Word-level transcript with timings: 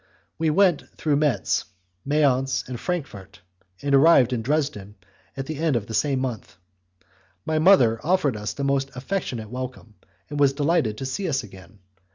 We 0.39 0.49
went 0.49 0.81
through 0.97 1.17
Metz, 1.17 1.65
Mayence, 2.03 2.63
and 2.67 2.79
Frankfort, 2.79 3.41
and 3.83 3.93
arrived 3.93 4.33
in 4.33 4.41
Dresden 4.41 4.95
at 5.37 5.45
the 5.45 5.57
end 5.59 5.75
of 5.75 5.85
the 5.85 5.93
same 5.93 6.17
month. 6.19 6.57
My 7.45 7.59
mother 7.59 7.99
offered 8.03 8.35
us 8.35 8.53
the 8.53 8.63
most 8.63 8.89
affectionate 8.95 9.51
welcome, 9.51 9.93
and 10.27 10.39
was 10.39 10.53
delighted 10.53 10.97
to 10.97 11.05
see 11.05 11.29
us 11.29 11.43
again. 11.43 11.77